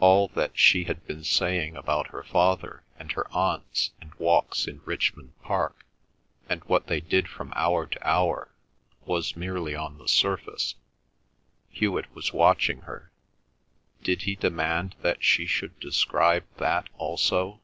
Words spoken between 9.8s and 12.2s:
the surface. Hewet